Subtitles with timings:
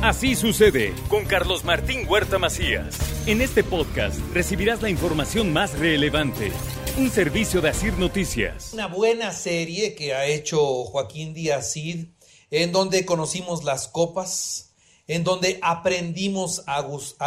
[0.00, 2.96] Así sucede con Carlos Martín Huerta Macías.
[3.26, 6.52] En este podcast recibirás la información más relevante.
[6.96, 8.72] Un servicio de Asir Noticias.
[8.74, 12.10] Una buena serie que ha hecho Joaquín Díaz Cid,
[12.52, 14.72] en donde conocimos las copas,
[15.08, 16.80] en donde aprendimos a,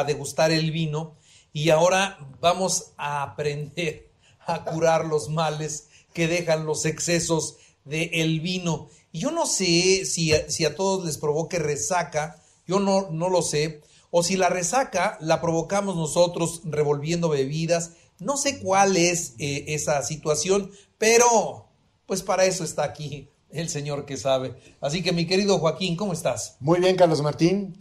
[0.06, 1.18] degustar el vino
[1.52, 4.14] y ahora vamos a aprender
[4.48, 8.88] a curar los males que dejan los excesos del vino.
[9.12, 10.34] Y yo no sé si
[10.64, 12.41] a todos les provoque resaca
[12.72, 13.82] yo no, no lo sé.
[14.12, 17.92] O si la resaca la provocamos nosotros revolviendo bebidas.
[18.20, 21.68] No sé cuál es eh, esa situación, pero
[22.06, 24.56] pues para eso está aquí el señor que sabe.
[24.80, 26.56] Así que mi querido Joaquín, ¿cómo estás?
[26.62, 27.78] Muy bien, Carlos Martín.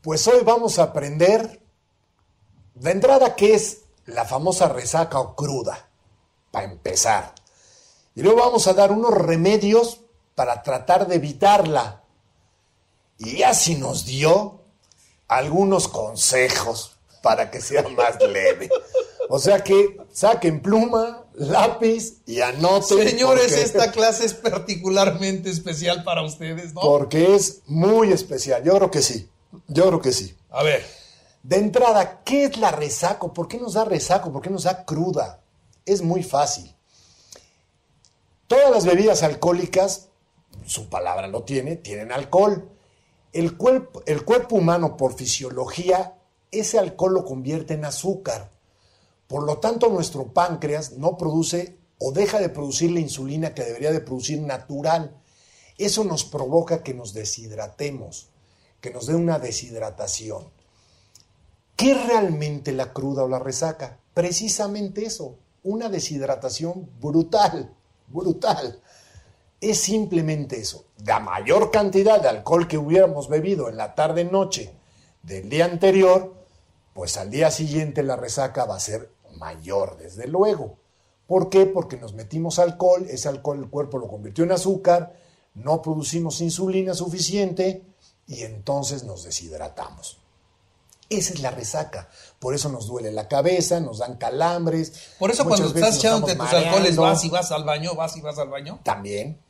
[0.00, 1.60] Pues hoy vamos a aprender
[2.74, 5.90] de entrada qué es la famosa resaca o cruda,
[6.50, 7.34] para empezar.
[8.14, 10.00] Y luego vamos a dar unos remedios
[10.34, 12.04] para tratar de evitarla
[13.18, 14.60] y así nos dio
[15.26, 18.70] algunos consejos para que sea más leve.
[19.28, 23.08] O sea que saquen pluma, lápiz y anoten.
[23.08, 26.80] Señores, esta clase es particularmente especial para ustedes, ¿no?
[26.80, 28.64] Porque es muy especial.
[28.64, 29.28] Yo creo que sí.
[29.66, 30.34] Yo creo que sí.
[30.50, 30.84] A ver.
[31.42, 33.32] De entrada, ¿qué es la resaco?
[33.32, 34.32] ¿Por qué nos da resaco?
[34.32, 35.40] ¿Por qué nos da cruda?
[35.84, 36.74] Es muy fácil.
[38.46, 40.08] Todas las bebidas alcohólicas,
[40.66, 42.68] su palabra lo tiene, tienen alcohol.
[43.32, 46.18] El cuerpo, el cuerpo humano, por fisiología,
[46.50, 48.50] ese alcohol lo convierte en azúcar.
[49.26, 53.92] Por lo tanto, nuestro páncreas no produce o deja de producir la insulina que debería
[53.92, 55.14] de producir natural.
[55.76, 58.30] Eso nos provoca que nos deshidratemos,
[58.80, 60.48] que nos dé una deshidratación.
[61.76, 64.00] ¿Qué es realmente la cruda o la resaca?
[64.14, 67.74] Precisamente eso, una deshidratación brutal,
[68.08, 68.80] brutal
[69.60, 70.84] es simplemente eso.
[71.04, 74.74] La mayor cantidad de alcohol que hubiéramos bebido en la tarde-noche
[75.22, 76.34] del día anterior,
[76.94, 80.78] pues al día siguiente la resaca va a ser mayor, desde luego.
[81.26, 81.66] ¿Por qué?
[81.66, 85.14] Porque nos metimos alcohol, ese alcohol el cuerpo lo convirtió en azúcar,
[85.54, 87.84] no producimos insulina suficiente
[88.26, 90.18] y entonces nos deshidratamos.
[91.10, 92.08] Esa es la resaca.
[92.38, 94.92] Por eso nos duele la cabeza, nos dan calambres.
[95.18, 98.38] Por eso cuando estás echándote tus alcoholes vas y vas al baño, vas y vas
[98.38, 98.80] al baño.
[98.82, 99.40] También,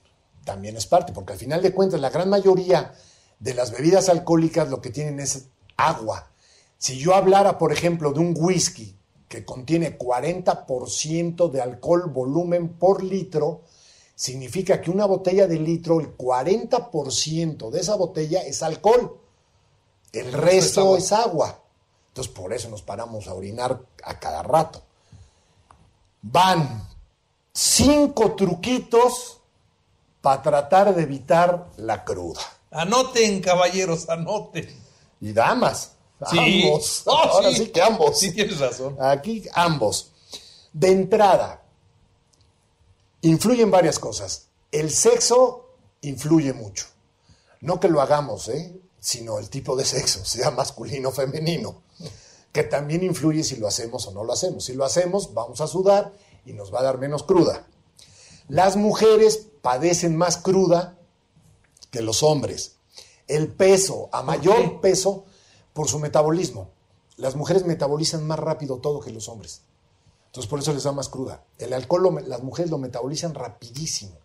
[0.48, 2.94] también es parte, porque al final de cuentas la gran mayoría
[3.38, 6.30] de las bebidas alcohólicas lo que tienen es agua.
[6.78, 8.96] Si yo hablara, por ejemplo, de un whisky
[9.28, 13.60] que contiene 40% de alcohol volumen por litro,
[14.14, 19.20] significa que una botella de litro, el 40% de esa botella es alcohol.
[20.14, 21.62] El resto es agua.
[22.08, 24.80] Entonces por eso nos paramos a orinar a cada rato.
[26.22, 26.88] Van
[27.52, 29.37] cinco truquitos
[30.20, 32.40] para tratar de evitar la cruda.
[32.70, 34.68] Anoten, caballeros, anoten.
[35.20, 35.92] Y damas.
[36.30, 36.62] Sí.
[36.64, 37.02] Ambos.
[37.06, 37.68] Ahora sí.
[37.68, 38.18] que ambos.
[38.18, 38.96] Sí, tienes razón.
[39.00, 40.12] Aquí ambos.
[40.72, 41.62] De entrada,
[43.22, 44.46] influyen varias cosas.
[44.70, 45.70] El sexo
[46.02, 46.86] influye mucho.
[47.60, 48.80] No que lo hagamos, ¿eh?
[49.00, 51.82] sino el tipo de sexo, sea masculino o femenino,
[52.52, 54.64] que también influye si lo hacemos o no lo hacemos.
[54.64, 56.12] Si lo hacemos, vamos a sudar
[56.44, 57.66] y nos va a dar menos cruda.
[58.48, 60.98] Las mujeres padecen más cruda
[61.90, 62.76] que los hombres.
[63.26, 65.26] El peso, a mayor peso,
[65.74, 66.70] por su metabolismo.
[67.16, 69.62] Las mujeres metabolizan más rápido todo que los hombres.
[70.26, 71.44] Entonces por eso les da más cruda.
[71.58, 74.16] El alcohol las mujeres lo metabolizan rapidísimo.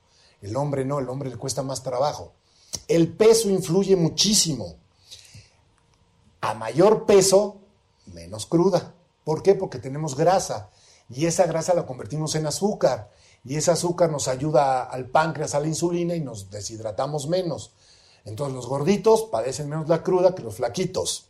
[0.41, 2.34] El hombre no, el hombre le cuesta más trabajo.
[2.88, 4.75] El peso influye muchísimo.
[6.41, 7.59] A mayor peso,
[8.07, 8.94] menos cruda.
[9.23, 9.55] ¿Por qué?
[9.55, 10.69] Porque tenemos grasa
[11.09, 13.11] y esa grasa la convertimos en azúcar
[13.46, 17.72] y ese azúcar nos ayuda al páncreas, a la insulina y nos deshidratamos menos.
[18.26, 21.26] Entonces los gorditos padecen menos la cruda que los flaquitos.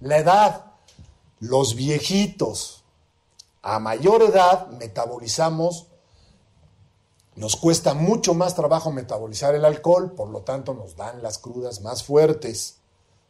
[0.00, 0.72] La edad,
[1.38, 2.84] los viejitos,
[3.62, 5.88] a mayor edad metabolizamos,
[7.36, 11.82] nos cuesta mucho más trabajo metabolizar el alcohol, por lo tanto nos dan las crudas
[11.82, 12.78] más fuertes.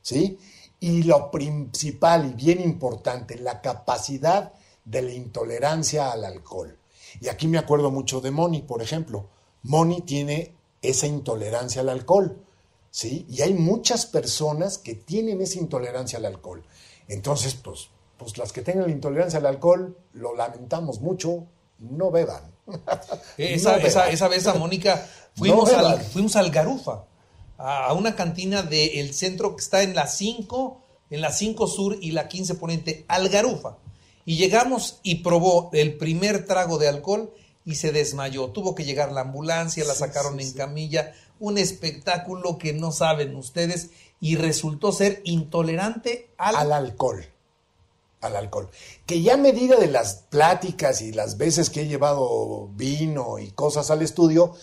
[0.03, 0.39] ¿Sí?
[0.79, 4.53] Y lo principal y bien importante, la capacidad
[4.85, 6.80] de la intolerancia al alcohol.
[7.21, 9.29] Y aquí me acuerdo mucho de Moni, por ejemplo.
[9.63, 12.43] Moni tiene esa intolerancia al alcohol,
[12.91, 13.27] ¿sí?
[13.29, 16.65] Y hay muchas personas que tienen esa intolerancia al alcohol.
[17.09, 21.47] Entonces, pues, pues las que tengan la intolerancia al alcohol, lo lamentamos mucho,
[21.79, 22.55] no beban.
[23.37, 27.05] Esa, esa, vez a Mónica fuimos, al, fuimos al Garufa,
[27.59, 30.81] a una cantina del centro que está en la 5,
[31.11, 33.79] en la 5 Sur y la 15 Poniente, al Garufa.
[34.25, 37.33] Y llegamos y probó el primer trago de alcohol,
[37.65, 38.49] y se desmayó.
[38.49, 40.57] Tuvo que llegar la ambulancia, la Sí, sacaron sí, en sí.
[40.57, 41.13] camilla.
[41.39, 43.91] Un espectáculo que no saben ustedes
[44.21, 46.57] y resultó ser intolerante al...
[46.57, 47.25] al alcohol.
[48.21, 48.69] Al alcohol.
[49.07, 53.51] Que ya a medida de las pláticas y las veces que he llevado vino y
[53.53, 54.55] cosas al estudio,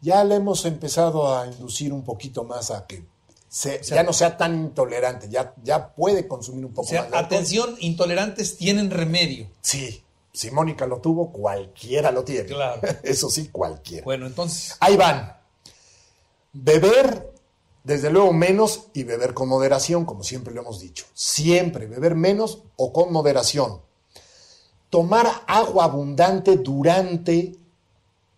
[0.00, 3.04] ya le hemos empezado a inducir un poquito más a que
[3.54, 7.02] se- sea- ya no sea tan intolerante, ya, ya puede consumir un o poco sea,
[7.02, 9.46] más de atención, intolerantes tienen remedio.
[9.60, 10.02] Sí,
[10.32, 12.46] si Mónica lo tuvo, cualquiera lo tiene.
[12.46, 12.80] Claro.
[13.02, 14.04] Eso sí, cualquiera.
[14.04, 15.36] Bueno, entonces, Ahí van.
[16.54, 17.32] Beber,
[17.84, 21.04] desde luego, menos y beber con moderación, como siempre lo hemos dicho.
[21.12, 23.80] Siempre beber menos o con moderación.
[24.90, 27.54] Tomar agua abundante durante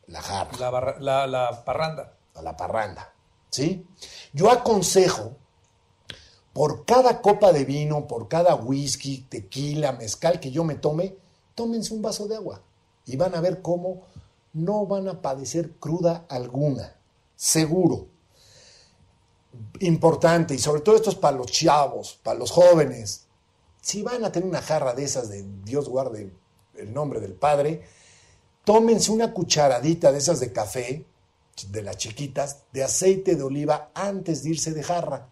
[0.09, 2.13] la jarra, la, barra- la- la parranda.
[2.43, 3.13] la parranda.
[3.55, 3.87] ¿Sí?
[4.33, 5.37] Yo aconsejo,
[6.53, 11.17] por cada copa de vino, por cada whisky, tequila, mezcal que yo me tome,
[11.55, 12.63] tómense un vaso de agua.
[13.07, 14.03] Y van a ver cómo
[14.55, 16.97] no van a padecer cruda alguna.
[17.37, 18.09] Seguro.
[19.79, 23.27] Importante, y sobre todo esto es para los chavos, para los jóvenes.
[23.81, 26.33] Si van a tener una jarra de esas de Dios guarde
[26.77, 27.85] el nombre del Padre,
[28.65, 31.07] tómense una cucharadita de esas de café,
[31.69, 35.29] de las chiquitas, de aceite de oliva antes de irse de jarra.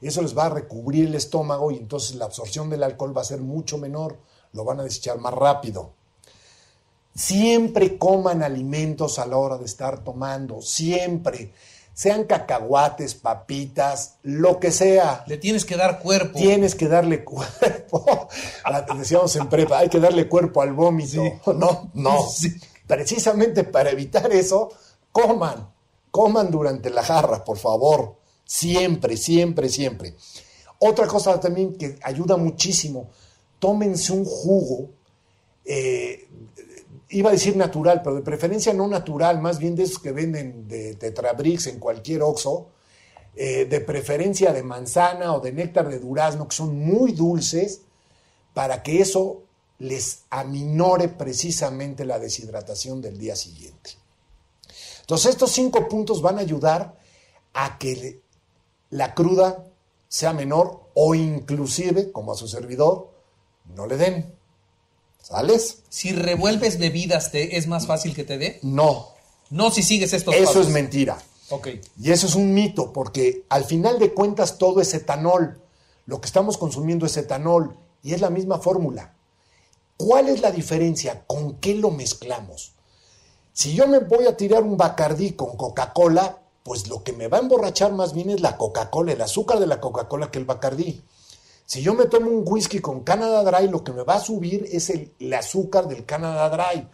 [0.00, 3.24] Eso les va a recubrir el estómago y entonces la absorción del alcohol va a
[3.24, 4.18] ser mucho menor,
[4.52, 5.92] lo van a desechar más rápido.
[7.14, 11.52] Siempre coman alimentos a la hora de estar tomando, siempre.
[11.94, 15.22] Sean cacahuates, papitas, lo que sea.
[15.28, 16.36] Le tienes que dar cuerpo.
[16.36, 18.28] Tienes que darle cuerpo.
[18.68, 21.22] La- Decíamos en prepa, hay que darle cuerpo al vómito.
[21.54, 22.28] No, no.
[22.28, 22.52] Sí.
[22.88, 24.70] Precisamente para evitar eso,
[25.14, 25.72] coman.
[26.10, 28.16] Coman durante la jarra, por favor.
[28.44, 30.14] Siempre, siempre, siempre.
[30.80, 33.08] Otra cosa también que ayuda muchísimo,
[33.58, 34.90] tómense un jugo.
[35.64, 36.28] eh,
[37.08, 40.66] iba a decir natural, pero de preferencia no natural, más bien de esos que venden
[40.66, 42.66] de Tetrabrix en cualquier Oxxo,
[43.36, 47.82] eh, de preferencia de manzana o de néctar de durazno, que son muy dulces,
[48.52, 49.42] para que eso
[49.78, 54.03] les aminore precisamente la deshidratación del día siguiente.
[55.04, 56.96] Entonces estos cinco puntos van a ayudar
[57.52, 58.22] a que
[58.90, 59.66] la cruda
[60.08, 63.10] sea menor o inclusive, como a su servidor,
[63.74, 64.34] no le den.
[65.20, 65.82] ¿Sales?
[65.90, 68.58] Si revuelves bebidas, ¿te es más fácil que te dé?
[68.62, 69.08] No,
[69.50, 70.66] No si sigues estos eso pasos.
[70.68, 71.18] es mentira.
[71.50, 71.68] Ok.
[72.00, 75.60] Y eso es un mito, porque al final de cuentas todo es etanol.
[76.06, 79.14] Lo que estamos consumiendo es etanol y es la misma fórmula.
[79.96, 81.24] ¿Cuál es la diferencia?
[81.26, 82.72] ¿Con qué lo mezclamos?
[83.54, 87.38] Si yo me voy a tirar un Bacardí con Coca-Cola, pues lo que me va
[87.38, 91.04] a emborrachar más bien es la Coca-Cola, el azúcar de la Coca-Cola que el Bacardí.
[91.64, 94.68] Si yo me tomo un whisky con Canada Dry, lo que me va a subir
[94.72, 96.88] es el, azúcar del Canada Dry.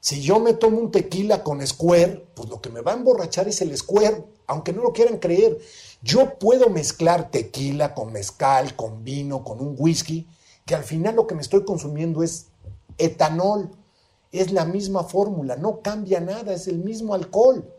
[0.00, 3.46] Si yo me tomo un tequila con Square, pues lo que me va a emborrachar
[3.46, 5.56] es el Square, aunque no lo quieran creer.
[6.02, 10.26] Yo puedo mezclar tequila con mezcal, con vino, con un whisky,
[10.66, 12.48] que al final lo que me estoy consumiendo es
[12.98, 13.70] etanol.
[14.32, 17.70] Es la misma fórmula, no cambia nada, es el mismo alcohol.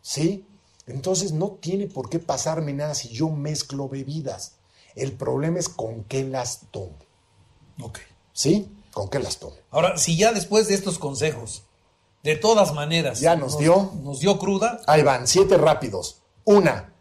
[0.00, 0.46] ¿Sí?
[0.86, 4.54] Entonces no tiene por qué pasarme nada si yo mezclo bebidas.
[4.94, 6.96] El problema es con qué las tomo.
[7.82, 7.98] Ok.
[8.32, 8.74] ¿Sí?
[8.92, 9.54] ¿Con qué las tomo?
[9.70, 11.64] Ahora, si ya después de estos consejos,
[12.22, 13.92] de todas maneras, Ya nos dio.
[14.02, 16.22] nos dio cruda, Ahí van, siete rápidos.
[16.44, 16.92] Una,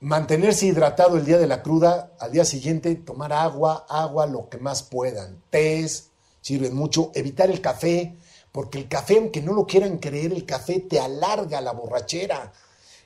[0.00, 4.58] mantenerse hidratado el día de la cruda, al día siguiente tomar agua, agua lo que
[4.58, 5.42] más puedan.
[5.50, 7.10] Tés, sirven mucho.
[7.14, 8.16] Evitar el café,
[8.52, 12.52] porque el café, aunque no lo quieran creer, el café te alarga la borrachera.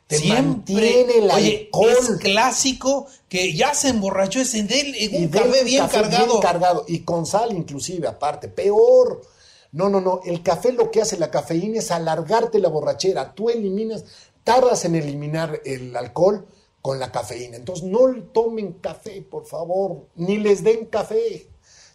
[0.07, 1.89] Te mantiene el Oye, alcohol.
[1.91, 6.03] es clásico que ya se emborrachó ese en él, en y un café bien café
[6.03, 6.27] cargado.
[6.27, 6.85] bien cargado.
[6.87, 8.49] Y con sal inclusive, aparte.
[8.49, 9.23] Peor.
[9.73, 10.21] No, no, no.
[10.25, 13.33] El café lo que hace la cafeína es alargarte la borrachera.
[13.35, 14.05] Tú eliminas,
[14.45, 16.47] tardas en eliminar el alcohol
[16.83, 17.57] con la cafeína.
[17.57, 18.01] Entonces no
[18.35, 20.09] tomen café, por favor.
[20.17, 21.49] Ni les den café.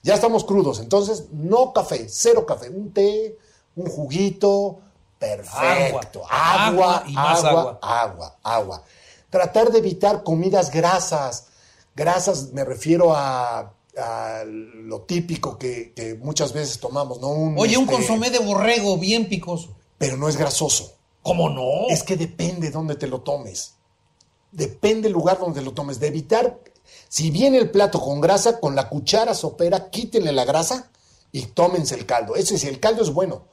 [0.07, 0.79] Ya estamos crudos.
[0.79, 2.69] Entonces, no café, cero café.
[2.69, 3.37] Un té,
[3.75, 4.79] un juguito.
[5.19, 6.23] Perfecto.
[6.29, 8.83] Agua, Agua, agua y más agua, agua, agua.
[9.29, 11.47] Tratar de evitar comidas grasas.
[11.93, 17.27] Grasas me refiero a, a lo típico que, que muchas veces tomamos, ¿no?
[17.27, 19.75] Un, Oye, un este, consomé de borrego bien picoso.
[19.97, 20.93] Pero no es grasoso.
[21.21, 21.89] ¿Cómo no?
[21.89, 23.73] Es que depende dónde te lo tomes.
[24.53, 25.99] Depende el lugar donde lo tomes.
[25.99, 26.59] De evitar,
[27.09, 30.91] si viene el plato con grasa, con la cuchara sopera, quítenle la grasa
[31.31, 32.35] y tómense el caldo.
[32.35, 33.45] Eso es, el caldo es bueno.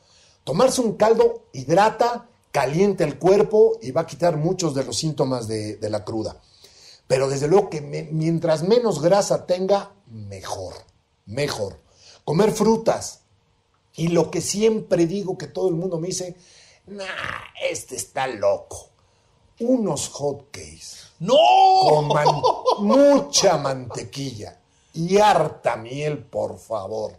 [0.44, 5.48] Tomarse un caldo hidrata, calienta el cuerpo y va a quitar muchos de los síntomas
[5.48, 6.40] de, la cruda.
[7.06, 10.74] Pero desde luego que mientras menos grasa tenga, mejor.
[11.26, 11.80] Mejor.
[12.24, 13.20] Comer frutas.
[13.96, 16.36] Y lo que siempre digo que todo el mundo me dice,
[16.86, 17.04] nah,
[17.70, 18.93] este está loco.
[19.60, 21.36] Unos hot cakes ¡No!
[21.88, 22.26] con man-
[22.80, 24.58] mucha mantequilla
[24.92, 27.12] y harta miel, por favor.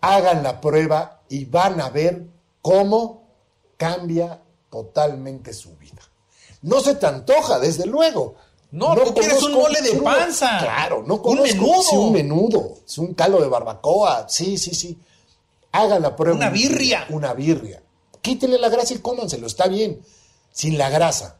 [0.00, 2.26] Hagan la prueba y van a ver
[2.62, 3.22] cómo
[3.76, 4.40] cambia
[4.70, 6.02] totalmente su vida.
[6.62, 8.34] No se te antoja, desde luego.
[8.70, 10.58] No, tú quieres un mole de panza.
[10.60, 11.54] Claro, no Un conozco.
[11.56, 11.82] menudo.
[11.82, 12.74] Sí, un menudo.
[12.86, 14.28] Es un caldo de barbacoa.
[14.28, 14.98] Sí, sí, sí.
[15.72, 16.36] Hagan la prueba.
[16.36, 17.06] Una birria.
[17.10, 17.82] Una birria.
[18.22, 20.00] Quítenle la grasa y cómanselo, está bien.
[20.50, 21.38] Sin la grasa.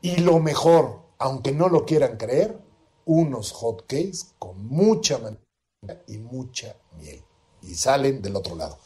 [0.00, 2.58] Y lo mejor, aunque no lo quieran creer,
[3.04, 7.22] unos hot cakes con mucha mantequilla y mucha miel.
[7.62, 8.78] Y salen del otro lado.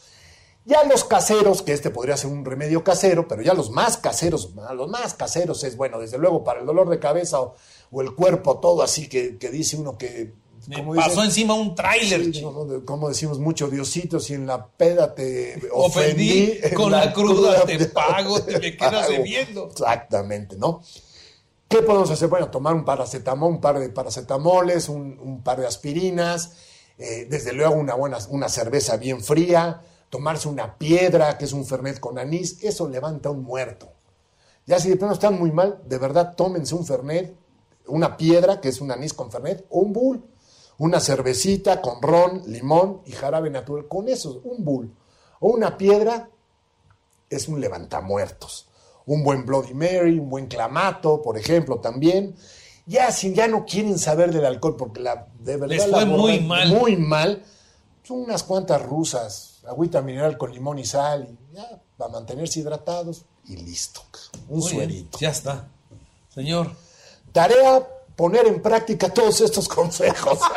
[0.65, 4.55] Ya los caseros, que este podría ser un remedio casero, pero ya los más caseros,
[4.75, 7.55] los más caseros es, bueno, desde luego para el dolor de cabeza o,
[8.01, 10.44] el cuerpo todo así que dice uno que...
[10.73, 11.25] Como pasó dicen?
[11.25, 12.35] encima un tráiler.
[12.35, 12.43] Sí,
[12.85, 17.65] como decimos mucho, Diosito, si en la peda te Ofendí, ofendí, en con la cruda
[17.65, 19.13] te pago, te me quedas pago.
[19.13, 19.69] debiendo.
[19.71, 20.83] Exactamente, ¿no?
[21.69, 22.29] ¿Qué podemos hacer?
[22.29, 26.53] Bueno, tomar un paracetamol, un par de paracetamoles, un, un par de aspirinas,
[26.99, 29.81] eh, desde luego una buena una cerveza bien fría,
[30.11, 33.89] tomarse una piedra, que es un fernet con anís, eso levanta un muerto.
[34.67, 37.35] Ya si de plano están muy mal, de verdad tómense un fernet,
[37.87, 40.25] una piedra, que es un anís con fernet, o un bull,
[40.79, 44.95] una cervecita con ron, limón y jarabe natural, con eso, un bull.
[45.41, 46.29] O una piedra
[47.31, 48.69] es un levantamuertos.
[49.07, 52.35] Un buen Bloody Mary, un buen clamato, por ejemplo, también.
[52.87, 56.07] Ya si ya no quieren saber del alcohol, porque la, de verdad Les la fue
[56.07, 56.69] muy mal.
[56.69, 57.43] Muy mal.
[58.03, 63.25] Son unas cuantas rusas, agüita mineral con limón y sal, y ya, para mantenerse hidratados,
[63.47, 64.03] y listo.
[64.49, 65.19] Un suerito.
[65.19, 65.69] Ya está.
[66.29, 66.71] Señor,
[67.33, 70.39] Tarea, poner en práctica todos estos consejos.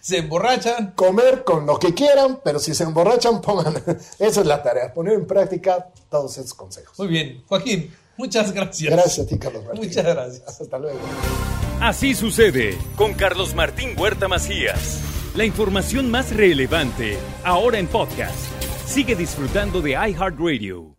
[0.00, 0.92] se emborrachan.
[0.92, 3.74] Comer con lo que quieran, pero si se emborrachan, pongan.
[4.18, 6.98] Esa es la tarea, poner en práctica todos estos consejos.
[6.98, 7.42] Muy bien.
[7.48, 8.90] Joaquín, muchas gracias.
[8.90, 9.84] Gracias a ti, Carlos Martín.
[9.84, 10.60] Muchas gracias.
[10.60, 10.98] Hasta luego.
[11.80, 15.00] Así sucede con Carlos Martín Huerta Macías.
[15.36, 18.36] La información más relevante ahora en podcast.
[18.86, 20.97] Sigue disfrutando de iHeartRadio.